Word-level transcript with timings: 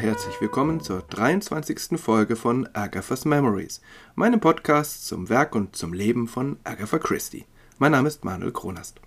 herzlich 0.00 0.40
willkommen 0.40 0.80
zur 0.80 1.02
23. 1.02 2.00
Folge 2.00 2.36
von 2.36 2.68
Agatha's 2.74 3.24
Memories, 3.24 3.80
meinem 4.14 4.38
Podcast 4.38 5.04
zum 5.04 5.28
Werk 5.28 5.56
und 5.56 5.74
zum 5.74 5.92
Leben 5.92 6.28
von 6.28 6.58
Agatha 6.62 7.00
Christie. 7.00 7.44
Mein 7.80 7.90
Name 7.90 8.06
ist 8.06 8.24
Manuel 8.24 8.52
Kronast. 8.52 9.00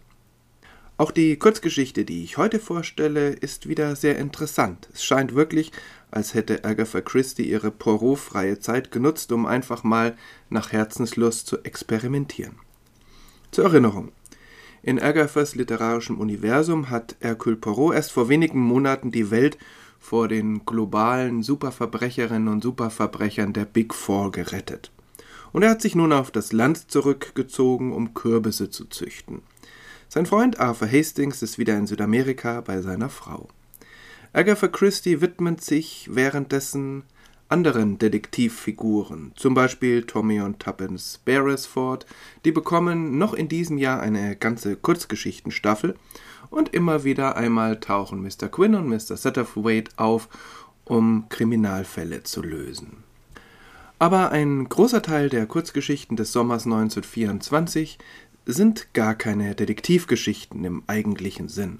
Auch 0.97 1.11
die 1.11 1.37
Kurzgeschichte, 1.37 2.03
die 2.03 2.25
ich 2.25 2.35
heute 2.35 2.59
vorstelle, 2.59 3.29
ist 3.29 3.69
wieder 3.69 3.95
sehr 3.95 4.17
interessant. 4.17 4.89
Es 4.93 5.05
scheint 5.05 5.35
wirklich, 5.35 5.71
als 6.11 6.33
hätte 6.33 6.65
Agatha 6.65 6.99
Christie 6.99 7.49
ihre 7.49 7.71
Poirot-freie 7.71 8.59
Zeit 8.59 8.91
genutzt, 8.91 9.31
um 9.31 9.45
einfach 9.45 9.85
mal 9.85 10.17
nach 10.49 10.73
Herzenslust 10.73 11.47
zu 11.47 11.63
experimentieren. 11.63 12.57
Zur 13.51 13.63
Erinnerung. 13.63 14.11
In 14.83 14.99
Agathas 14.99 15.55
literarischem 15.55 16.20
Universum 16.20 16.89
hat 16.89 17.15
Hercule 17.21 17.55
Poirot 17.55 17.95
erst 17.95 18.11
vor 18.11 18.27
wenigen 18.27 18.59
Monaten 18.59 19.11
die 19.11 19.31
Welt 19.31 19.57
vor 20.01 20.27
den 20.27 20.65
globalen 20.65 21.43
Superverbrecherinnen 21.43 22.49
und 22.49 22.63
Superverbrechern 22.63 23.53
der 23.53 23.65
Big 23.65 23.93
Four 23.93 24.31
gerettet. 24.31 24.91
Und 25.53 25.63
er 25.63 25.70
hat 25.70 25.81
sich 25.81 25.95
nun 25.95 26.12
auf 26.12 26.31
das 26.31 26.51
Land 26.51 26.91
zurückgezogen, 26.91 27.93
um 27.93 28.13
Kürbisse 28.13 28.70
zu 28.70 28.85
züchten. 28.85 29.43
Sein 30.09 30.26
Freund 30.26 30.59
Arthur 30.59 30.91
Hastings 30.91 31.41
ist 31.41 31.57
wieder 31.57 31.77
in 31.77 31.87
Südamerika 31.87 32.59
bei 32.61 32.81
seiner 32.81 33.09
Frau. 33.09 33.48
Agatha 34.34 34.67
Christie 34.67 35.21
widmet 35.21 35.63
sich 35.63 36.09
währenddessen 36.11 37.04
anderen 37.51 37.98
Detektivfiguren, 37.98 39.33
zum 39.35 39.54
Beispiel 39.54 40.04
Tommy 40.04 40.39
und 40.39 40.59
Tuppence 40.59 41.20
Beresford, 41.26 42.05
die 42.45 42.51
bekommen 42.51 43.17
noch 43.17 43.33
in 43.33 43.49
diesem 43.49 43.77
Jahr 43.77 43.99
eine 43.99 44.37
ganze 44.37 44.77
Kurzgeschichtenstaffel 44.77 45.95
und 46.52 46.76
immer 46.76 47.04
wieder 47.04 47.35
einmal 47.35 47.80
tauchen 47.80 48.21
Mr. 48.21 48.48
Quinn 48.49 48.76
und 48.76 48.88
Mr. 48.88 49.18
Satterthwaite 49.18 49.91
auf, 49.96 50.30
um 50.85 51.26
Kriminalfälle 51.30 52.21
zu 52.21 52.44
lösen. 52.44 53.04
Aber 53.98 54.32
ein 54.32 54.68
großer 54.68 55.02
Teil 55.02 55.29
der 55.29 55.48
Kurzgeschichten 55.48 56.18
des 56.18 56.32
Sommers 56.32 56.66
1924 56.66 57.98
sind 58.46 58.94
gar 58.94 59.16
keine 59.16 59.55
Detektivgeschichten 59.55 60.63
im 60.66 60.84
eigentlichen 60.88 61.48
Sinn. 61.48 61.79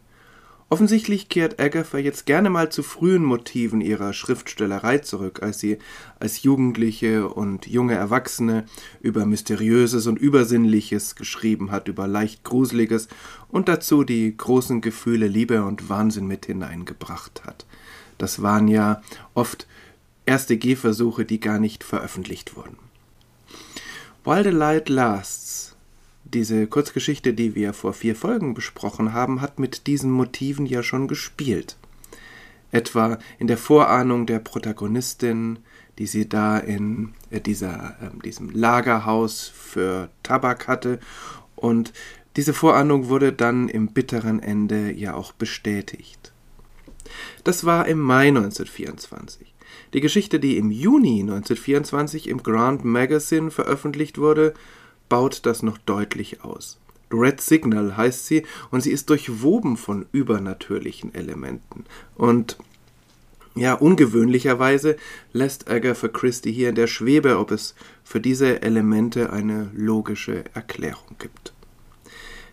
Offensichtlich 0.72 1.28
kehrt 1.28 1.60
Agatha 1.60 1.98
jetzt 1.98 2.26
gerne 2.26 2.50
mal 2.50 2.72
zu 2.72 2.82
frühen 2.82 3.26
Motiven 3.26 3.82
ihrer 3.82 4.14
Schriftstellerei 4.14 5.00
zurück, 5.00 5.44
als 5.44 5.60
sie 5.60 5.80
als 6.18 6.44
Jugendliche 6.44 7.28
und 7.28 7.68
junge 7.68 7.96
Erwachsene 7.96 8.64
über 9.02 9.26
Mysteriöses 9.26 10.08
und 10.08 10.18
Übersinnliches 10.18 11.16
geschrieben 11.16 11.72
hat, 11.72 11.90
über 11.90 12.08
leicht 12.08 12.46
Gruseliges 12.46 13.10
und 13.50 13.68
dazu 13.68 14.06
die 14.06 14.34
großen 14.38 14.80
Gefühle 14.80 15.28
Liebe 15.28 15.66
und 15.66 15.90
Wahnsinn 15.90 16.26
mit 16.26 16.46
hineingebracht 16.46 17.44
hat. 17.46 17.66
Das 18.18 18.42
waren 18.42 18.70
ja 18.70 19.02
oft 19.34 19.68
erste 20.26 20.56
Gehversuche, 20.56 21.26
die 21.26 21.42
gar 21.42 21.60
nicht 21.60 21.84
veröffentlicht 21.84 22.56
wurden. 22.56 22.78
While 24.24 24.46
the 24.46 24.52
Light 24.52 24.88
Lasts 24.88 25.76
diese 26.24 26.68
Kurzgeschichte, 26.68 27.34
die 27.34 27.56
wir 27.56 27.74
vor 27.74 27.94
vier 27.94 28.16
Folgen 28.16 28.54
besprochen 28.54 29.14
haben, 29.14 29.42
hat 29.42 29.60
mit 29.60 29.88
diesen 29.88 30.12
Motiven 30.12 30.66
ja 30.66 30.84
schon 30.84 31.08
gespielt. 31.08 31.78
Etwa 32.72 33.18
in 33.38 33.48
der 33.48 33.58
Vorahnung 33.58 34.26
der 34.26 34.40
Protagonistin, 34.40 35.60
die 35.98 36.08
sie 36.08 36.28
da 36.30 36.58
in 36.58 37.14
äh, 37.30 37.42
dieser, 37.42 37.98
äh, 38.02 38.24
diesem 38.24 38.50
Lagerhaus 38.50 39.48
für 39.48 40.10
Tabak 40.24 40.68
hatte. 40.68 41.00
Und 41.56 41.92
diese 42.38 42.54
Vorahnung 42.54 43.10
wurde 43.10 43.34
dann 43.34 43.68
im 43.68 43.88
bitteren 43.88 44.42
Ende 44.42 44.92
ja 44.92 45.14
auch 45.16 45.34
bestätigt. 45.34 46.32
Das 47.44 47.66
war 47.66 47.88
im 47.88 48.00
Mai 48.00 48.30
1924. 48.30 49.54
Die 49.94 50.02
Geschichte, 50.02 50.40
die 50.40 50.58
im 50.58 50.72
Juni 50.72 51.22
1924 51.22 52.30
im 52.30 52.42
Grand 52.42 52.86
Magazine 52.86 53.52
veröffentlicht 53.52 54.18
wurde, 54.18 54.54
baut 55.12 55.46
das 55.46 55.62
noch 55.62 55.78
deutlich 55.78 56.42
aus. 56.46 56.80
Red 57.12 57.42
Signal 57.42 57.98
heißt 57.98 58.28
sie 58.28 58.46
und 58.72 58.80
sie 58.80 58.92
ist 58.92 59.10
durchwoben 59.10 59.76
von 59.76 60.06
übernatürlichen 60.14 61.14
Elementen. 61.14 61.84
Und 62.16 62.58
ja, 63.54 63.74
ungewöhnlicherweise 63.74 64.96
lässt 65.34 65.70
Agatha 65.70 66.08
Christie 66.08 66.54
hier 66.54 66.70
in 66.70 66.76
der 66.76 66.88
Schwebe, 66.88 67.40
ob 67.40 67.52
es 67.52 67.76
für 68.06 68.22
diese 68.22 68.62
Elemente 68.62 69.34
eine 69.34 69.70
logische 69.76 70.46
Erklärung 70.54 71.18
gibt. 71.20 71.52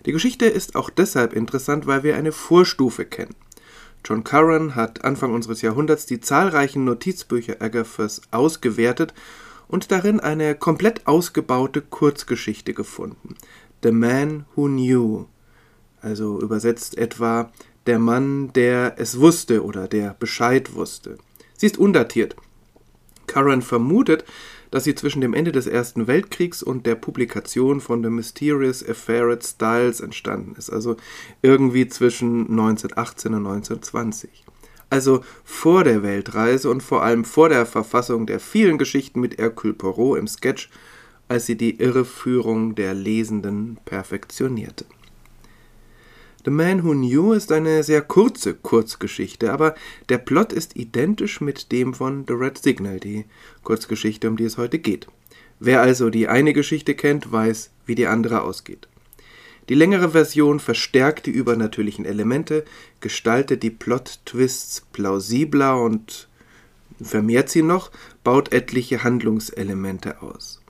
Die 0.05 0.13
Geschichte 0.13 0.47
ist 0.47 0.75
auch 0.75 0.91
deshalb 0.91 1.35
interessant, 1.35 1.87
weil 1.87 2.03
wir 2.03 2.17
eine 2.17 2.33
Vorstufe 2.33 3.05
kennen. 3.05 3.37
John 4.05 4.25
Curran 4.25 4.75
hat 4.75 5.05
Anfang 5.05 5.33
unseres 5.33 5.63
Jahrhunderts 5.63 6.07
die 6.07 6.19
zahlreichen 6.19 6.85
Notizbücher 6.85 7.63
Agathas 7.63 8.23
ausgewertet 8.33 9.15
und 9.69 9.93
darin 9.93 10.21
eine 10.21 10.55
komplett 10.55 11.07
ausgebaute 11.07 11.83
Kurzgeschichte 11.83 12.75
gefunden. 12.75 13.37
The 13.83 13.93
Man 13.93 14.47
Who 14.57 14.67
Knew, 14.67 15.27
also 16.01 16.41
übersetzt 16.41 16.99
etwa 16.99 17.53
der 17.87 17.99
Mann, 17.99 18.53
der 18.55 18.95
es 18.99 19.21
wusste 19.21 19.65
oder 19.65 19.89
der 19.89 20.15
Bescheid 20.19 20.75
wusste. 20.75 21.19
Sie 21.57 21.67
ist 21.67 21.79
undatiert. 21.79 22.37
Curran 23.27 23.63
vermutet, 23.63 24.25
dass 24.71 24.85
sie 24.85 24.95
zwischen 24.95 25.21
dem 25.21 25.35
Ende 25.35 25.53
des 25.53 25.67
Ersten 25.67 26.07
Weltkriegs 26.07 26.63
und 26.63 26.87
der 26.87 26.95
Publikation 26.95 27.81
von 27.81 28.03
The 28.03 28.11
Mysterious 28.11 28.87
Affair 28.87 29.29
at 29.29 29.45
Styles 29.45 30.01
entstanden 30.01 30.55
ist, 30.57 30.71
also 30.71 30.97
irgendwie 31.43 31.89
zwischen 31.89 32.41
1918 32.51 33.35
und 33.35 33.47
1920 33.47 34.48
also 34.91 35.25
vor 35.45 35.85
der 35.85 36.03
Weltreise 36.03 36.71
und 36.71 36.83
vor 36.83 37.03
allem 37.03 37.25
vor 37.25 37.49
der 37.49 37.67
Verfassung 37.67 38.27
der 38.27 38.41
vielen 38.41 38.79
Geschichten 38.79 39.21
mit 39.21 39.39
Hercule 39.39 39.75
Poirot 39.75 40.19
im 40.19 40.27
Sketch, 40.27 40.71
als 41.29 41.47
sie 41.47 41.57
die 41.57 41.79
Irreführung 41.79 42.75
der 42.75 42.95
Lesenden 42.95 43.79
perfektionierte. 43.85 44.87
The 46.45 46.51
Man 46.51 46.85
Who 46.85 46.93
Knew 46.93 47.33
ist 47.33 47.53
eine 47.53 47.83
sehr 47.83 48.01
kurze 48.01 48.55
Kurzgeschichte, 48.55 49.53
aber 49.53 49.75
der 50.09 50.19
Plot 50.19 50.53
ist 50.53 50.77
identisch 50.77 51.41
mit 51.41 51.73
dem 51.73 51.93
von 51.93 52.25
The 52.27 52.33
Red 52.33 52.57
Signal, 52.57 53.01
die 53.01 53.27
Kurzgeschichte, 53.65 54.29
um 54.29 54.37
die 54.37 54.45
es 54.45 54.57
heute 54.57 54.79
geht. 54.79 55.09
Wer 55.61 55.83
also 55.83 56.09
die 56.09 56.29
eine 56.29 56.53
Geschichte 56.53 56.95
kennt, 56.95 57.31
weiß, 57.31 57.71
wie 57.85 57.97
die 57.97 58.07
andere 58.07 58.43
ausgeht. 58.43 58.89
Die 59.69 59.75
längere 59.75 60.11
Version 60.11 60.61
verstärkt 60.61 61.27
die 61.27 61.31
übernatürlichen 61.31 62.05
Elemente, 62.05 62.65
gestaltet 63.01 63.63
die 63.63 63.71
Plot-Twists 63.71 64.87
plausibler 64.93 65.81
und 65.81 66.29
vermehrt 67.01 67.51
sie 67.51 67.63
noch, 67.63 67.91
baut 68.25 68.53
etliche 68.53 69.05
Handlungselemente 69.05 70.23
aus. 70.23 70.61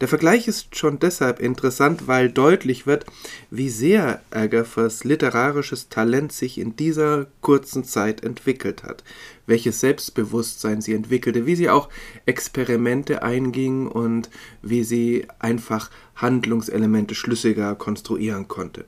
Der 0.00 0.06
Vergleich 0.06 0.46
ist 0.46 0.76
schon 0.76 1.00
deshalb 1.00 1.40
interessant, 1.40 2.06
weil 2.06 2.30
deutlich 2.30 2.86
wird, 2.86 3.04
wie 3.50 3.68
sehr 3.68 4.22
Agathas 4.30 5.02
literarisches 5.02 5.88
Talent 5.88 6.32
sich 6.32 6.58
in 6.58 6.76
dieser 6.76 7.26
kurzen 7.40 7.82
Zeit 7.82 8.22
entwickelt 8.22 8.84
hat, 8.84 9.02
welches 9.46 9.80
Selbstbewusstsein 9.80 10.80
sie 10.80 10.94
entwickelte, 10.94 11.46
wie 11.46 11.56
sie 11.56 11.68
auch 11.68 11.88
Experimente 12.26 13.24
einging 13.24 13.88
und 13.88 14.30
wie 14.62 14.84
sie 14.84 15.26
einfach 15.40 15.90
Handlungselemente 16.14 17.16
schlüssiger 17.16 17.74
konstruieren 17.74 18.46
konnte. 18.46 18.84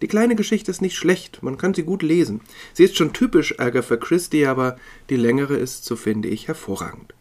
Die 0.00 0.08
kleine 0.08 0.34
Geschichte 0.34 0.70
ist 0.70 0.80
nicht 0.80 0.96
schlecht, 0.96 1.42
man 1.42 1.58
kann 1.58 1.74
sie 1.74 1.84
gut 1.84 2.02
lesen. 2.02 2.40
Sie 2.72 2.84
ist 2.84 2.96
schon 2.96 3.12
typisch 3.12 3.60
Agatha 3.60 3.96
Christie, 3.96 4.46
aber 4.46 4.76
die 5.10 5.16
längere 5.16 5.56
ist, 5.56 5.84
so 5.84 5.94
finde 5.94 6.28
ich, 6.28 6.48
hervorragend. 6.48 7.14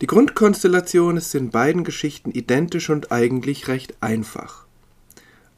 Die 0.00 0.06
Grundkonstellation 0.06 1.18
ist 1.18 1.34
in 1.34 1.50
beiden 1.50 1.84
Geschichten 1.84 2.30
identisch 2.30 2.88
und 2.88 3.12
eigentlich 3.12 3.68
recht 3.68 3.94
einfach. 4.00 4.64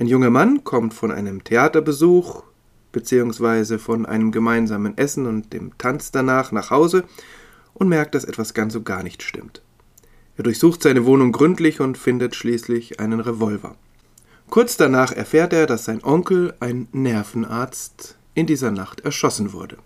Ein 0.00 0.08
junger 0.08 0.30
Mann 0.30 0.64
kommt 0.64 0.94
von 0.94 1.12
einem 1.12 1.44
Theaterbesuch 1.44 2.42
bzw. 2.90 3.78
von 3.78 4.04
einem 4.04 4.32
gemeinsamen 4.32 4.98
Essen 4.98 5.26
und 5.26 5.52
dem 5.52 5.78
Tanz 5.78 6.10
danach 6.10 6.50
nach 6.50 6.70
Hause 6.70 7.04
und 7.74 7.88
merkt, 7.88 8.16
dass 8.16 8.24
etwas 8.24 8.52
ganz 8.52 8.74
und 8.74 8.84
gar 8.84 9.04
nicht 9.04 9.22
stimmt. 9.22 9.62
Er 10.36 10.42
durchsucht 10.42 10.82
seine 10.82 11.04
Wohnung 11.04 11.30
gründlich 11.30 11.78
und 11.78 11.96
findet 11.96 12.34
schließlich 12.34 12.98
einen 12.98 13.20
Revolver. 13.20 13.76
Kurz 14.50 14.76
danach 14.76 15.12
erfährt 15.12 15.52
er, 15.52 15.66
dass 15.66 15.84
sein 15.84 16.02
Onkel, 16.02 16.52
ein 16.58 16.88
Nervenarzt, 16.90 18.16
in 18.34 18.46
dieser 18.46 18.72
Nacht 18.72 19.02
erschossen 19.02 19.52
wurde. 19.52 19.76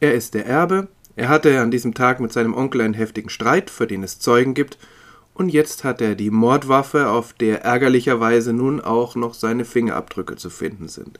Er 0.00 0.12
ist 0.12 0.34
der 0.34 0.44
Erbe 0.44 0.88
er 1.16 1.30
hatte 1.30 1.60
an 1.60 1.70
diesem 1.70 1.94
Tag 1.94 2.20
mit 2.20 2.32
seinem 2.32 2.54
Onkel 2.54 2.82
einen 2.82 2.94
heftigen 2.94 3.30
Streit, 3.30 3.70
für 3.70 3.86
den 3.86 4.02
es 4.02 4.20
Zeugen 4.20 4.54
gibt, 4.54 4.78
und 5.34 5.48
jetzt 5.48 5.84
hat 5.84 6.00
er 6.00 6.14
die 6.14 6.30
Mordwaffe, 6.30 7.08
auf 7.08 7.32
der 7.32 7.62
ärgerlicherweise 7.62 8.52
nun 8.52 8.80
auch 8.80 9.16
noch 9.16 9.34
seine 9.34 9.64
Fingerabdrücke 9.64 10.36
zu 10.36 10.48
finden 10.48 10.88
sind. 10.88 11.18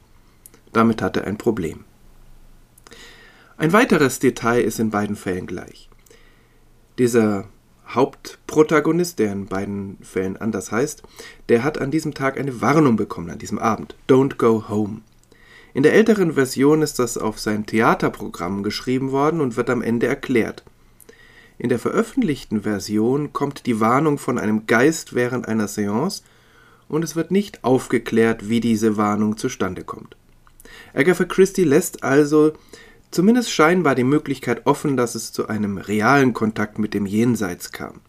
Damit 0.73 1.03
hat 1.03 1.17
er 1.17 1.25
ein 1.25 1.39
Problem. 1.39 1.85
Ein 3.59 3.73
weiteres 3.73 4.19
Detail 4.19 4.61
ist 4.61 4.79
in 4.79 4.91
beiden 4.91 5.17
Fällen 5.17 5.47
gleich. 5.47 5.89
Dieser 6.99 7.49
Hauptprotagonist, 7.89 9.19
der 9.19 9.33
in 9.33 9.47
beiden 9.47 9.99
Fällen 10.03 10.37
anders 10.37 10.73
heißt, 10.73 11.03
der 11.49 11.63
hat 11.63 11.79
an 11.79 11.91
diesem 11.91 12.15
Tag 12.15 12.39
eine 12.39 12.61
Warnung 12.61 12.97
bekommen, 12.97 13.31
an 13.31 13.39
diesem 13.39 13.59
Abend. 13.59 13.97
Don't 14.09 14.37
go 14.37 14.69
home. 14.69 15.03
In 15.77 15.83
der 15.83 15.93
älteren 15.93 16.33
Version 16.33 16.81
ist 16.81 16.99
das 16.99 17.19
auf 17.19 17.39
sein 17.39 17.67
Theaterprogramm 17.67 18.63
geschrieben 18.63 19.13
worden 19.13 19.43
und 19.43 19.59
wird 19.59 19.69
am 19.69 19.83
Ende 19.83 20.07
erklärt. 20.07 20.65
In 21.59 21.69
der 21.69 21.79
veröffentlichten 21.79 22.63
Version 22.63 23.35
kommt 23.35 23.67
die 23.67 23.79
Warnung 23.79 24.17
von 24.17 24.39
einem 24.39 24.67
Geist 24.67 25.15
während 25.15 25.47
einer 25.47 25.69
Seance 25.69 26.23
und 26.89 27.05
es 27.05 27.15
wird 27.15 27.31
nicht 27.31 27.63
aufgeklärt, 27.63 28.49
wie 28.49 28.61
diese 28.61 28.97
Warnung 28.97 29.37
zustande 29.37 29.85
kommt. 29.85 30.17
Agatha 30.95 31.25
Christie 31.25 31.65
lässt 31.65 32.03
also 32.03 32.55
zumindest 33.11 33.51
scheinbar 33.51 33.95
die 33.95 34.03
Möglichkeit 34.05 34.65
offen, 34.65 34.97
dass 34.97 35.15
es 35.15 35.31
zu 35.31 35.49
einem 35.49 35.77
realen 35.77 36.33
Kontakt 36.33 36.79
mit 36.79 36.95
dem 36.95 37.05
Jenseits 37.05 37.71
kam. 37.71 38.01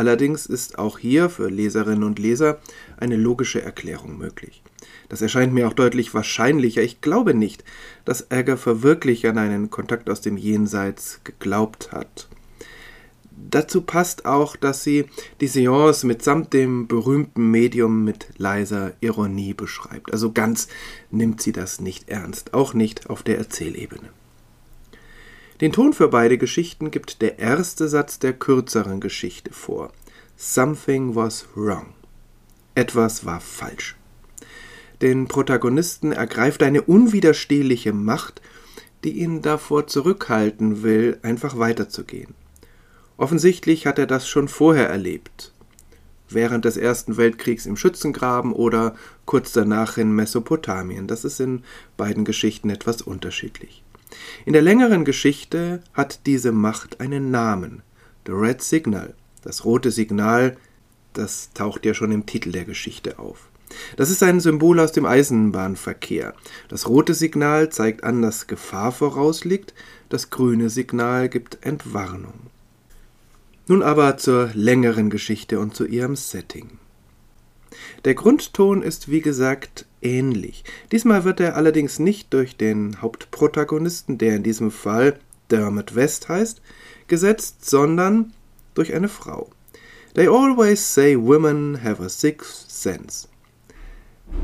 Allerdings 0.00 0.46
ist 0.46 0.78
auch 0.78 0.98
hier 0.98 1.28
für 1.28 1.50
Leserinnen 1.50 2.04
und 2.04 2.18
Leser 2.18 2.58
eine 2.96 3.16
logische 3.16 3.60
Erklärung 3.60 4.16
möglich. 4.16 4.62
Das 5.10 5.20
erscheint 5.20 5.52
mir 5.52 5.68
auch 5.68 5.74
deutlich 5.74 6.14
wahrscheinlicher. 6.14 6.80
Ich 6.80 7.02
glaube 7.02 7.34
nicht, 7.34 7.64
dass 8.06 8.30
Agatha 8.30 8.80
wirklich 8.80 9.26
an 9.26 9.36
einen 9.36 9.68
Kontakt 9.68 10.08
aus 10.08 10.22
dem 10.22 10.38
Jenseits 10.38 11.20
geglaubt 11.22 11.92
hat. 11.92 12.30
Dazu 13.50 13.82
passt 13.82 14.24
auch, 14.24 14.56
dass 14.56 14.82
sie 14.82 15.04
die 15.42 15.48
Seance 15.48 16.06
mitsamt 16.06 16.54
dem 16.54 16.88
berühmten 16.88 17.50
Medium 17.50 18.02
mit 18.02 18.28
leiser 18.38 18.94
Ironie 19.02 19.52
beschreibt. 19.52 20.14
Also 20.14 20.32
ganz 20.32 20.68
nimmt 21.10 21.42
sie 21.42 21.52
das 21.52 21.78
nicht 21.78 22.08
ernst, 22.08 22.54
auch 22.54 22.72
nicht 22.72 23.10
auf 23.10 23.22
der 23.22 23.36
Erzählebene. 23.36 24.08
Den 25.60 25.72
Ton 25.72 25.92
für 25.92 26.08
beide 26.08 26.38
Geschichten 26.38 26.90
gibt 26.90 27.20
der 27.20 27.38
erste 27.38 27.86
Satz 27.86 28.18
der 28.18 28.32
kürzeren 28.32 28.98
Geschichte 28.98 29.52
vor. 29.52 29.92
Something 30.34 31.14
was 31.14 31.48
wrong. 31.54 31.92
Etwas 32.74 33.26
war 33.26 33.40
falsch. 33.40 33.94
Den 35.02 35.28
Protagonisten 35.28 36.12
ergreift 36.12 36.62
eine 36.62 36.80
unwiderstehliche 36.80 37.92
Macht, 37.92 38.40
die 39.04 39.18
ihn 39.20 39.42
davor 39.42 39.86
zurückhalten 39.86 40.82
will, 40.82 41.18
einfach 41.22 41.58
weiterzugehen. 41.58 42.34
Offensichtlich 43.18 43.86
hat 43.86 43.98
er 43.98 44.06
das 44.06 44.26
schon 44.26 44.48
vorher 44.48 44.88
erlebt. 44.88 45.52
Während 46.30 46.64
des 46.64 46.78
Ersten 46.78 47.18
Weltkriegs 47.18 47.66
im 47.66 47.76
Schützengraben 47.76 48.54
oder 48.54 48.94
kurz 49.26 49.52
danach 49.52 49.98
in 49.98 50.12
Mesopotamien. 50.12 51.06
Das 51.06 51.24
ist 51.26 51.38
in 51.38 51.64
beiden 51.98 52.24
Geschichten 52.24 52.70
etwas 52.70 53.02
unterschiedlich. 53.02 53.82
In 54.44 54.52
der 54.52 54.62
längeren 54.62 55.04
Geschichte 55.04 55.82
hat 55.92 56.26
diese 56.26 56.52
Macht 56.52 57.00
einen 57.00 57.30
Namen. 57.30 57.82
The 58.26 58.32
Red 58.32 58.62
Signal. 58.62 59.14
Das 59.42 59.64
rote 59.64 59.90
Signal, 59.90 60.56
das 61.12 61.50
taucht 61.54 61.86
ja 61.86 61.94
schon 61.94 62.12
im 62.12 62.26
Titel 62.26 62.52
der 62.52 62.64
Geschichte 62.64 63.18
auf. 63.18 63.48
Das 63.96 64.10
ist 64.10 64.22
ein 64.22 64.40
Symbol 64.40 64.80
aus 64.80 64.92
dem 64.92 65.06
Eisenbahnverkehr. 65.06 66.34
Das 66.68 66.88
rote 66.88 67.14
Signal 67.14 67.70
zeigt 67.70 68.04
an, 68.04 68.20
dass 68.22 68.46
Gefahr 68.46 68.92
vorausliegt, 68.92 69.74
das 70.08 70.30
grüne 70.30 70.70
Signal 70.70 71.28
gibt 71.28 71.64
Entwarnung. 71.64 72.50
Nun 73.68 73.82
aber 73.82 74.16
zur 74.16 74.50
längeren 74.54 75.10
Geschichte 75.10 75.60
und 75.60 75.76
zu 75.76 75.86
ihrem 75.86 76.16
Setting. 76.16 76.78
Der 78.04 78.14
Grundton 78.14 78.82
ist 78.82 79.10
wie 79.10 79.20
gesagt 79.20 79.86
ähnlich. 80.02 80.64
Diesmal 80.92 81.24
wird 81.24 81.40
er 81.40 81.56
allerdings 81.56 81.98
nicht 81.98 82.32
durch 82.32 82.56
den 82.56 83.00
Hauptprotagonisten, 83.02 84.18
der 84.18 84.36
in 84.36 84.42
diesem 84.42 84.70
Fall 84.70 85.18
Dermot 85.50 85.94
West 85.94 86.28
heißt, 86.28 86.62
gesetzt, 87.08 87.68
sondern 87.68 88.32
durch 88.74 88.94
eine 88.94 89.08
Frau. 89.08 89.50
They 90.14 90.26
always 90.26 90.94
say 90.94 91.16
women 91.16 91.82
have 91.82 92.02
a 92.02 92.08
sixth 92.08 92.70
sense. 92.70 93.28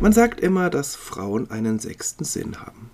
Man 0.00 0.12
sagt 0.12 0.40
immer, 0.40 0.70
dass 0.70 0.96
Frauen 0.96 1.50
einen 1.50 1.78
sechsten 1.78 2.24
Sinn 2.24 2.60
haben. 2.60 2.90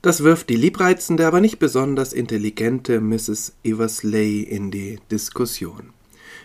Das 0.00 0.22
wirft 0.22 0.48
die 0.48 0.56
liebreizende, 0.56 1.26
aber 1.26 1.40
nicht 1.40 1.58
besonders 1.58 2.12
intelligente 2.12 3.00
Mrs. 3.00 3.54
Eversley 3.64 4.42
in 4.42 4.70
die 4.70 5.00
Diskussion. 5.10 5.92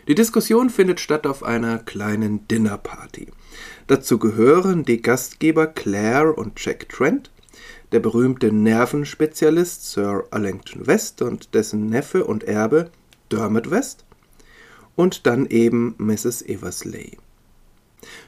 Die 0.07 0.15
Diskussion 0.15 0.69
findet 0.69 0.99
statt 0.99 1.25
auf 1.25 1.43
einer 1.43 1.79
kleinen 1.79 2.45
Dinnerparty. 2.49 3.27
Dazu 3.87 4.19
gehören 4.19 4.83
die 4.83 5.01
Gastgeber 5.01 5.67
Claire 5.67 6.37
und 6.37 6.63
Jack 6.63 6.89
Trent, 6.89 7.31
der 7.93 8.01
berühmte 8.01 8.51
Nervenspezialist 8.51 9.89
Sir 9.89 10.25
Allington 10.31 10.87
West 10.87 11.21
und 11.21 11.53
dessen 11.53 11.85
Neffe 11.85 12.25
und 12.25 12.43
Erbe 12.43 12.91
Dermot 13.31 13.71
West 13.71 14.03
und 14.95 15.25
dann 15.25 15.45
eben 15.45 15.95
Mrs. 15.97 16.41
Eversley. 16.41 17.17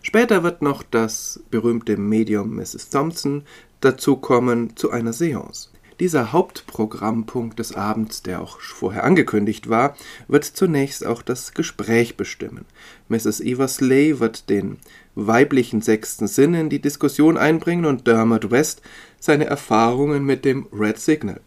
Später 0.01 0.43
wird 0.43 0.61
noch 0.61 0.81
das 0.83 1.41
berühmte 1.51 1.97
Medium 1.97 2.55
Mrs. 2.55 2.89
Thompson 2.89 3.43
dazukommen 3.81 4.77
zu 4.77 4.91
einer 4.91 5.11
Seance. 5.11 5.69
Dieser 5.99 6.33
Hauptprogrammpunkt 6.33 7.57
des 7.57 7.73
Abends, 7.73 8.21
der 8.21 8.41
auch 8.41 8.59
vorher 8.59 9.05
angekündigt 9.05 9.69
war, 9.69 9.95
wird 10.27 10.43
zunächst 10.43 11.05
auch 11.05 11.21
das 11.21 11.53
Gespräch 11.53 12.17
bestimmen. 12.17 12.65
Mrs. 13.07 13.39
Eversley 13.39 14.19
wird 14.19 14.49
den 14.49 14.77
weiblichen 15.15 15.81
sechsten 15.81 16.27
Sinn 16.27 16.53
in 16.53 16.69
die 16.69 16.81
Diskussion 16.81 17.37
einbringen 17.37 17.85
und 17.85 18.07
Dermot 18.07 18.51
West 18.51 18.81
seine 19.19 19.45
Erfahrungen 19.45 20.25
mit 20.25 20.43
dem 20.43 20.67
Red 20.73 20.99
Signal. 20.99 21.39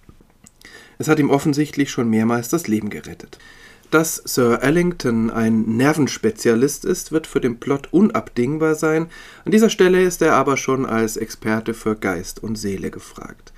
Es 0.96 1.08
hat 1.08 1.18
ihm 1.18 1.30
offensichtlich 1.30 1.90
schon 1.90 2.08
mehrmals 2.08 2.48
das 2.48 2.68
Leben 2.68 2.88
gerettet. 2.88 3.38
Dass 3.90 4.16
Sir 4.16 4.62
Ellington 4.62 5.30
ein 5.30 5.76
Nervenspezialist 5.76 6.84
ist, 6.84 7.12
wird 7.12 7.26
für 7.26 7.40
den 7.40 7.58
Plot 7.58 7.88
unabdingbar 7.90 8.74
sein, 8.74 9.06
an 9.44 9.52
dieser 9.52 9.70
Stelle 9.70 10.02
ist 10.02 10.20
er 10.20 10.34
aber 10.34 10.56
schon 10.56 10.84
als 10.84 11.16
Experte 11.16 11.72
für 11.72 11.96
Geist 11.96 12.42
und 12.42 12.56
Seele 12.56 12.90
gefragt. 12.90 13.52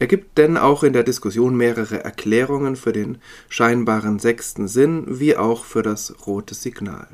Er 0.00 0.06
gibt 0.06 0.38
denn 0.38 0.56
auch 0.56 0.82
in 0.82 0.94
der 0.94 1.02
Diskussion 1.02 1.54
mehrere 1.58 2.02
Erklärungen 2.02 2.74
für 2.74 2.94
den 2.94 3.18
scheinbaren 3.50 4.18
sechsten 4.18 4.66
Sinn 4.66 5.04
wie 5.06 5.36
auch 5.36 5.64
für 5.64 5.82
das 5.82 6.26
rote 6.26 6.54
Signal. 6.54 7.06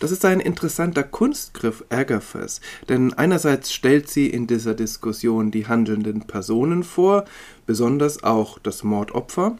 Das 0.00 0.10
ist 0.10 0.26
ein 0.26 0.38
interessanter 0.38 1.02
Kunstgriff 1.02 1.82
Agathas, 1.88 2.60
denn 2.90 3.14
einerseits 3.14 3.72
stellt 3.72 4.10
sie 4.10 4.28
in 4.28 4.46
dieser 4.46 4.74
Diskussion 4.74 5.50
die 5.50 5.66
handelnden 5.66 6.26
Personen 6.26 6.84
vor, 6.84 7.24
besonders 7.64 8.22
auch 8.22 8.58
das 8.58 8.84
Mordopfer, 8.84 9.56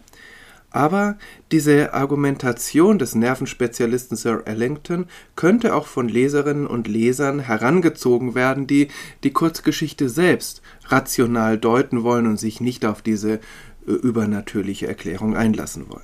aber 0.71 1.19
diese 1.51 1.95
Argumentation 1.95 2.99
des 2.99 3.15
Nervenspezialisten 3.15 4.17
Sir 4.17 4.43
Ellington 4.47 5.07
könnte 5.35 5.75
auch 5.75 5.87
von 5.87 6.09
Leserinnen 6.09 6.67
und 6.67 6.87
Lesern 6.87 7.41
herangezogen 7.41 8.35
werden, 8.35 8.67
die 8.67 8.89
die 9.25 9.33
Kurzgeschichte 9.33 10.09
selbst 10.09 10.63
rational 10.87 11.59
deuten 11.59 12.03
wollen 12.03 12.27
und 12.27 12.39
sich 12.39 12.61
nicht 12.61 12.85
auf 12.85 13.03
diese 13.03 13.35
äh, 13.35 13.39
übernatürliche 13.87 14.87
Erklärung 14.87 15.37
einlassen 15.37 15.89
wollen. 15.89 16.03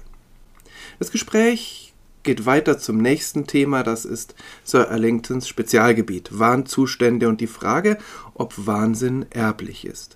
Das 0.99 1.11
Gespräch 1.11 1.94
geht 2.23 2.44
weiter 2.44 2.78
zum 2.78 2.99
nächsten 2.99 3.46
Thema, 3.46 3.85
das 3.85 4.04
ist 4.04 4.35
Sir 4.64 4.90
Ellingtons 4.90 5.46
Spezialgebiet, 5.46 6.38
Warnzustände 6.38 7.28
und 7.28 7.40
die 7.40 7.46
Frage, 7.46 7.99
ob 8.35 8.54
Wahnsinn 8.56 9.26
erblich 9.30 9.87
ist. 9.87 10.15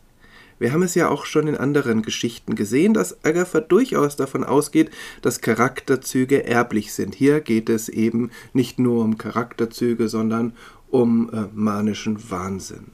Wir 0.60 0.74
haben 0.74 0.82
es 0.82 0.94
ja 0.94 1.08
auch 1.08 1.24
schon 1.24 1.48
in 1.48 1.56
anderen 1.56 2.02
Geschichten 2.02 2.54
gesehen, 2.54 2.92
dass 2.92 3.24
Agatha 3.24 3.60
durchaus 3.60 4.16
davon 4.16 4.44
ausgeht, 4.44 4.90
dass 5.22 5.40
Charakterzüge 5.40 6.44
erblich 6.44 6.92
sind. 6.92 7.14
Hier 7.14 7.40
geht 7.40 7.70
es 7.70 7.88
eben 7.88 8.30
nicht 8.52 8.78
nur 8.78 9.02
um 9.02 9.16
Charakterzüge, 9.16 10.08
sondern 10.08 10.52
um 10.90 11.30
äh, 11.32 11.46
manischen 11.54 12.30
Wahnsinn. 12.30 12.88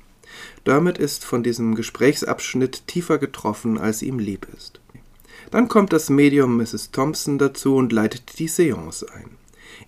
Damit 0.63 0.97
ist 0.99 1.25
von 1.25 1.43
diesem 1.43 1.75
Gesprächsabschnitt 1.75 2.87
tiefer 2.87 3.19
getroffen, 3.19 3.79
als 3.79 4.01
ihm 4.01 4.21
lieb 4.21 4.47
ist. 4.57 4.81
Dann 5.51 5.67
kommt 5.67 5.93
das 5.93 6.09
Medium 6.09 6.57
Mrs. 6.57 6.93
Thompson 6.93 7.37
dazu 7.37 7.75
und 7.75 7.93
leitet 7.93 8.39
die 8.39 8.49
Seance 8.49 9.07
ein. 9.13 9.31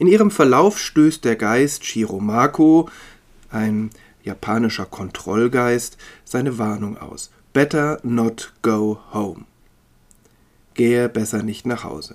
In 0.00 0.08
ihrem 0.08 0.32
Verlauf 0.32 0.80
stößt 0.80 1.25
der 1.25 1.37
Geist 1.37 1.85
Shiromako, 1.85 2.88
ein 3.50 3.90
japanischer 4.25 4.85
Kontrollgeist, 4.85 5.97
seine 6.25 6.58
Warnung 6.58 6.99
aus. 6.99 7.30
Better 7.58 7.98
not 8.04 8.52
go 8.62 9.00
home. 9.12 9.44
Gehe 10.74 11.08
besser 11.08 11.42
nicht 11.42 11.66
nach 11.66 11.82
Hause. 11.82 12.14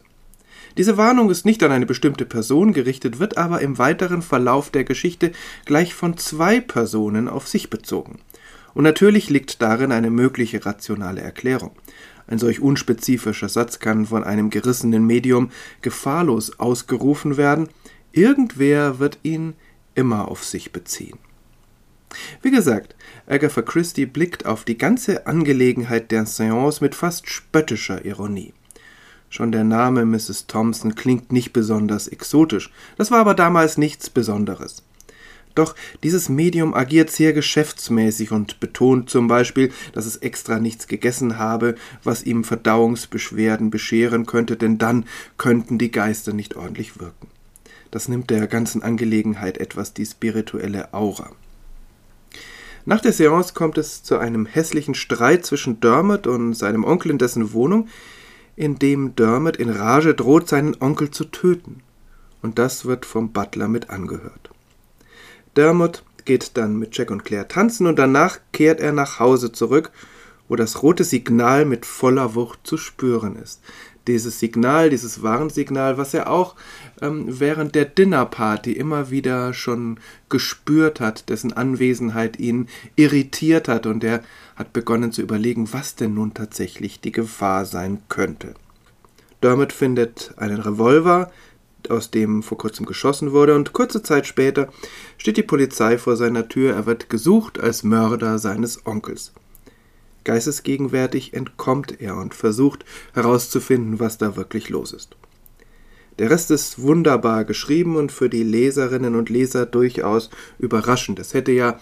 Diese 0.78 0.96
Warnung 0.96 1.30
ist 1.30 1.46
nicht 1.46 1.62
an 1.64 1.74
eine 1.74 1.86
bestimmte 1.86 2.24
Person 2.24 2.72
gerichtet, 2.72 3.20
wird 3.20 3.38
aber 3.38 3.60
im 3.60 3.78
weiteren 3.78 4.22
Verlauf 4.22 4.70
der 4.70 4.86
Geschichte 4.86 5.34
gleich 5.66 5.96
von 5.96 6.16
zwei 6.16 6.62
Personen 6.62 7.28
auf 7.28 7.50
sich 7.50 7.70
bezogen. 7.70 8.20
Und 8.74 8.86
natürlich 8.86 9.30
liegt 9.30 9.62
darin 9.62 9.92
eine 9.92 10.12
mögliche 10.12 10.66
rationale 10.66 11.20
Erklärung. 11.20 11.72
Ein 12.26 12.40
solch 12.40 12.62
unspezifischer 12.62 13.50
Satz 13.50 13.80
kann 13.80 14.06
von 14.06 14.24
einem 14.24 14.50
gerissenen 14.50 15.06
Medium 15.06 15.52
gefahrlos 15.82 16.58
ausgerufen 16.58 17.36
werden, 17.36 17.68
irgendwer 18.14 19.00
wird 19.00 19.20
ihn 19.24 19.56
immer 19.94 20.30
auf 20.30 20.46
sich 20.46 20.72
beziehen. 20.72 21.20
Wie 22.42 22.52
gesagt, 22.52 22.96
Agatha 23.28 23.62
Christie 23.62 24.06
blickt 24.06 24.46
auf 24.46 24.64
die 24.64 24.78
ganze 24.78 25.28
Angelegenheit 25.28 26.12
der 26.12 26.26
Seance 26.26 26.84
mit 26.84 26.96
fast 26.96 27.30
spöttischer 27.30 28.06
Ironie. 28.06 28.54
Schon 29.30 29.52
der 29.52 29.64
Name 29.64 30.06
Mrs. 30.06 30.48
Thompson 30.48 30.96
klingt 30.96 31.32
nicht 31.32 31.54
besonders 31.54 32.08
exotisch, 32.08 32.72
das 32.98 33.10
war 33.10 33.20
aber 33.20 33.34
damals 33.34 33.78
nichts 33.78 34.10
Besonderes. 34.10 34.84
Doch 35.56 35.76
dieses 36.02 36.30
Medium 36.30 36.74
agiert 36.74 37.12
sehr 37.12 37.34
geschäftsmäßig 37.34 38.32
und 38.32 38.60
betont 38.60 39.10
zum 39.10 39.28
Beispiel, 39.28 39.72
dass 39.94 40.06
es 40.06 40.18
extra 40.18 40.60
nichts 40.60 40.88
gegessen 40.88 41.38
habe, 41.38 41.76
was 42.04 42.24
ihm 42.24 42.44
Verdauungsbeschwerden 42.44 43.70
bescheren 43.70 44.26
könnte, 44.26 44.58
denn 44.58 44.78
dann 44.78 45.06
könnten 45.38 45.78
die 45.78 45.92
Geister 45.92 46.34
nicht 46.34 46.56
ordentlich 46.56 47.00
wirken. 47.00 47.28
Das 47.92 48.08
nimmt 48.08 48.32
der 48.32 48.48
ganzen 48.48 48.82
Angelegenheit 48.82 49.60
etwas 49.60 49.94
die 49.94 50.06
spirituelle 50.06 50.94
Aura. 50.94 51.32
Nach 52.86 53.00
der 53.00 53.14
Seance 53.14 53.54
kommt 53.54 53.78
es 53.78 54.04
zu 54.04 54.18
einem 54.18 54.46
hässlichen 54.46 54.94
Streit 54.94 55.46
zwischen 55.46 55.80
Dermot 55.80 56.28
und 56.28 56.54
seinem 56.54 56.84
Onkel 56.84 57.12
in 57.12 57.18
dessen 57.18 57.54
Wohnung, 57.54 57.88
in 58.56 58.78
dem 58.78 59.16
Dermot 59.16 59.58
in 59.58 59.70
Rage 59.70 60.14
droht, 60.14 60.50
seinen 60.50 60.76
Onkel 60.82 61.10
zu 61.10 61.26
töten. 61.26 61.82
Und 62.42 62.60
das 62.60 62.86
wird 62.86 63.06
vom 63.06 63.32
Butler 63.32 63.70
mit 63.70 63.90
angehört. 63.90 64.52
Dermot 65.56 66.04
geht 66.26 66.58
dann 66.58 66.78
mit 66.78 66.96
Jack 66.98 67.10
und 67.10 67.24
Claire 67.24 67.48
tanzen 67.48 67.88
und 67.88 67.98
danach 67.98 68.40
kehrt 68.52 68.80
er 68.80 68.92
nach 68.92 69.20
Hause 69.20 69.52
zurück, 69.52 69.92
wo 70.50 70.56
das 70.56 70.84
rote 70.84 71.04
Signal 71.04 71.66
mit 71.66 71.86
voller 71.86 72.36
Wucht 72.36 72.60
zu 72.64 72.78
spüren 72.78 73.38
ist. 73.38 73.62
Dieses 74.08 74.40
Signal, 74.40 74.90
dieses 74.90 75.24
Warnsignal, 75.24 75.98
was 75.98 76.14
er 76.14 76.30
auch 76.30 76.56
ähm, 77.02 77.26
während 77.28 77.74
der 77.74 77.86
Dinnerparty 77.86 78.74
immer 78.74 79.10
wieder 79.10 79.54
schon 79.54 80.00
gespürt 80.30 81.00
hat, 81.00 81.30
dessen 81.30 81.54
Anwesenheit 81.54 82.38
ihn 82.40 82.68
irritiert 82.96 83.68
hat 83.68 83.86
und 83.86 84.04
er 84.04 84.22
hat 84.56 84.74
begonnen 84.74 85.12
zu 85.12 85.22
überlegen, 85.22 85.72
was 85.72 85.96
denn 85.96 86.14
nun 86.14 86.34
tatsächlich 86.34 87.00
die 87.00 87.12
Gefahr 87.12 87.66
sein 87.66 88.02
könnte. 88.10 88.56
Dermot 89.42 89.74
findet 89.74 90.34
einen 90.38 90.60
Revolver, 90.60 91.32
aus 91.90 92.12
dem 92.12 92.44
vor 92.44 92.58
kurzem 92.58 92.86
geschossen 92.86 93.32
wurde, 93.32 93.56
und 93.56 93.74
kurze 93.74 94.02
Zeit 94.02 94.26
später 94.26 94.70
steht 95.18 95.38
die 95.38 95.44
Polizei 95.44 95.98
vor 95.98 96.16
seiner 96.16 96.48
Tür, 96.48 96.74
er 96.74 96.86
wird 96.86 97.10
gesucht 97.10 97.60
als 97.60 97.84
Mörder 97.84 98.40
seines 98.40 98.86
Onkels. 98.86 99.34
Geistesgegenwärtig 100.24 101.34
entkommt 101.34 102.02
er 102.02 102.18
und 102.18 102.34
versucht 102.34 102.86
herauszufinden, 103.14 104.00
was 104.00 104.18
da 104.18 104.36
wirklich 104.36 104.70
los 104.70 104.94
ist. 104.94 105.16
Der 106.20 106.30
Rest 106.30 106.52
ist 106.52 106.80
wunderbar 106.82 107.44
geschrieben 107.44 107.96
und 107.96 108.12
für 108.12 108.30
die 108.30 108.44
Leserinnen 108.44 109.16
und 109.16 109.30
Leser 109.30 109.66
durchaus 109.66 110.30
überraschend. 110.60 111.18
Es 111.18 111.34
hätte 111.34 111.52
ja 111.52 111.80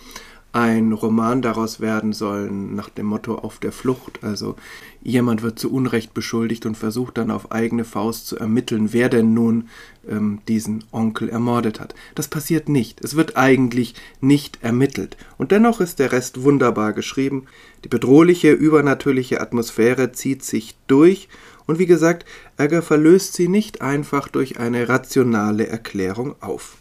ein 0.53 0.91
Roman 0.91 1.41
daraus 1.41 1.79
werden 1.79 2.11
sollen, 2.11 2.75
nach 2.75 2.89
dem 2.89 3.05
Motto 3.05 3.35
auf 3.35 3.59
der 3.59 3.71
Flucht. 3.71 4.19
Also 4.21 4.55
jemand 5.01 5.43
wird 5.43 5.57
zu 5.57 5.71
Unrecht 5.71 6.13
beschuldigt 6.13 6.65
und 6.65 6.75
versucht 6.75 7.17
dann 7.17 7.31
auf 7.31 7.51
eigene 7.51 7.85
Faust 7.85 8.27
zu 8.27 8.37
ermitteln, 8.37 8.91
wer 8.91 9.07
denn 9.07 9.33
nun 9.33 9.69
ähm, 10.07 10.39
diesen 10.47 10.83
Onkel 10.91 11.29
ermordet 11.29 11.79
hat. 11.79 11.95
Das 12.15 12.27
passiert 12.27 12.67
nicht. 12.67 13.01
Es 13.03 13.15
wird 13.15 13.37
eigentlich 13.37 13.95
nicht 14.19 14.59
ermittelt. 14.61 15.15
Und 15.37 15.51
dennoch 15.51 15.79
ist 15.79 15.99
der 15.99 16.11
Rest 16.11 16.43
wunderbar 16.43 16.91
geschrieben. 16.91 17.45
Die 17.85 17.89
bedrohliche, 17.89 18.51
übernatürliche 18.51 19.39
Atmosphäre 19.39 20.11
zieht 20.11 20.43
sich 20.43 20.75
durch. 20.87 21.29
Und 21.65 21.79
wie 21.79 21.85
gesagt, 21.85 22.25
Ärger 22.57 22.81
verlöst 22.81 23.35
sie 23.35 23.47
nicht 23.47 23.81
einfach 23.81 24.27
durch 24.27 24.59
eine 24.59 24.89
rationale 24.89 25.67
Erklärung 25.67 26.35
auf. 26.41 26.75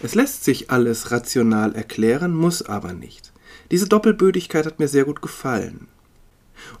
Es 0.00 0.14
lässt 0.14 0.44
sich 0.44 0.70
alles 0.70 1.10
rational 1.10 1.74
erklären, 1.74 2.34
muss 2.34 2.62
aber 2.62 2.92
nicht. 2.92 3.32
Diese 3.70 3.88
Doppelbödigkeit 3.88 4.64
hat 4.64 4.78
mir 4.78 4.88
sehr 4.88 5.04
gut 5.04 5.20
gefallen. 5.20 5.88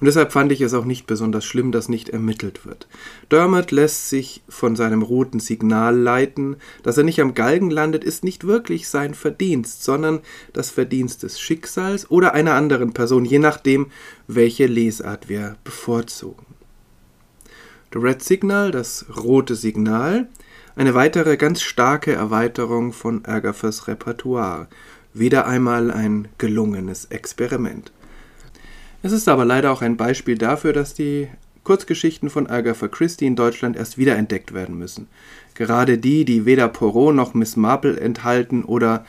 Und 0.00 0.06
deshalb 0.06 0.32
fand 0.32 0.52
ich 0.52 0.60
es 0.60 0.74
auch 0.74 0.84
nicht 0.84 1.06
besonders 1.06 1.44
schlimm, 1.44 1.72
dass 1.72 1.88
nicht 1.88 2.08
ermittelt 2.08 2.66
wird. 2.66 2.88
Dermot 3.30 3.70
lässt 3.70 4.08
sich 4.08 4.42
von 4.48 4.76
seinem 4.76 5.02
roten 5.02 5.40
Signal 5.40 5.96
leiten. 5.96 6.56
Dass 6.82 6.98
er 6.98 7.04
nicht 7.04 7.20
am 7.20 7.34
Galgen 7.34 7.70
landet, 7.70 8.04
ist 8.04 8.24
nicht 8.24 8.46
wirklich 8.46 8.88
sein 8.88 9.14
Verdienst, 9.14 9.84
sondern 9.84 10.20
das 10.52 10.70
Verdienst 10.70 11.22
des 11.22 11.40
Schicksals 11.40 12.10
oder 12.10 12.34
einer 12.34 12.54
anderen 12.54 12.92
Person, 12.92 13.24
je 13.24 13.38
nachdem, 13.38 13.90
welche 14.26 14.66
Lesart 14.66 15.28
wir 15.28 15.56
bevorzugen. 15.64 16.47
The 17.92 17.98
Red 17.98 18.22
Signal, 18.22 18.70
das 18.70 19.06
rote 19.16 19.54
Signal, 19.54 20.28
eine 20.76 20.94
weitere 20.94 21.38
ganz 21.38 21.62
starke 21.62 22.12
Erweiterung 22.12 22.92
von 22.92 23.24
Agathas 23.24 23.88
Repertoire. 23.88 24.68
Wieder 25.14 25.46
einmal 25.46 25.90
ein 25.90 26.28
gelungenes 26.36 27.06
Experiment. 27.06 27.90
Es 29.02 29.12
ist 29.12 29.26
aber 29.26 29.46
leider 29.46 29.72
auch 29.72 29.80
ein 29.80 29.96
Beispiel 29.96 30.36
dafür, 30.36 30.74
dass 30.74 30.92
die 30.92 31.28
Kurzgeschichten 31.64 32.28
von 32.28 32.46
Agatha 32.46 32.88
Christie 32.88 33.26
in 33.26 33.36
Deutschland 33.36 33.76
erst 33.76 33.96
wiederentdeckt 33.96 34.52
werden 34.52 34.78
müssen. 34.78 35.06
Gerade 35.54 35.96
die, 35.96 36.26
die 36.26 36.44
weder 36.44 36.68
Poirot 36.68 37.14
noch 37.14 37.32
Miss 37.32 37.56
Marple 37.56 37.98
enthalten 37.98 38.64
oder 38.64 39.06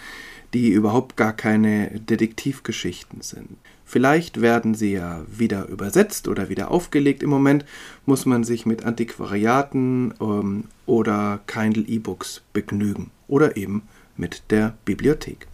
die 0.53 0.69
überhaupt 0.69 1.17
gar 1.17 1.33
keine 1.33 1.89
Detektivgeschichten 1.99 3.21
sind. 3.21 3.57
Vielleicht 3.89 4.39
werden 4.39 4.75
sie 4.75 4.91
ja 4.91 5.25
wieder 5.27 5.67
übersetzt 5.67 6.27
oder 6.27 6.47
wieder 6.47 6.69
aufgelegt. 6.69 7.23
Im 7.23 7.31
Moment 7.31 7.65
muss 8.05 8.27
man 8.27 8.43
sich 8.43 8.67
mit 8.67 8.85
Antiquariaten 8.85 10.13
ähm, 10.21 10.65
oder 10.85 11.39
Kindle 11.47 11.85
E-Books 11.87 12.43
begnügen 12.53 13.09
oder 13.27 13.57
eben 13.57 13.81
mit 14.15 14.43
der 14.51 14.75
Bibliothek. 14.85 15.47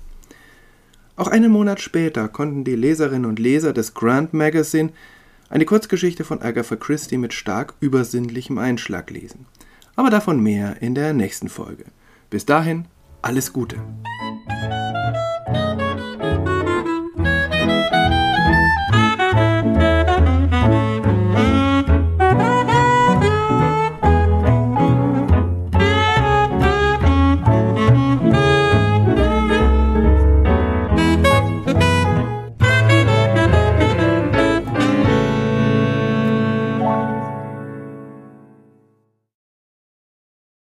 Auch 1.16 1.30
einen 1.30 1.50
Monat 1.50 1.80
später 1.80 2.28
konnten 2.28 2.66
die 2.66 2.76
Leserinnen 2.76 3.24
und 3.24 3.40
Leser 3.40 3.72
des 3.72 3.94
Grand 3.94 4.34
Magazine 4.34 4.90
eine 5.48 5.64
Kurzgeschichte 5.64 6.26
von 6.26 6.42
Agatha 6.42 6.76
Christie 6.76 7.18
mit 7.18 7.32
stark 7.32 7.76
übersinnlichem 7.80 8.58
Einschlag 8.58 9.12
lesen. 9.12 9.46
Aber 9.96 10.10
davon 10.10 10.44
mehr 10.44 10.82
in 10.82 10.94
der 10.94 11.14
nächsten 11.14 11.48
Folge. 11.48 11.86
Bis 12.30 12.46
dahin, 12.46 12.84
alles 13.22 13.54
Gute. 13.54 13.78